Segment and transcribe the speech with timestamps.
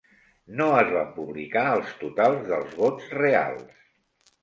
[0.61, 3.89] No es van publicar els totals dels vots reals.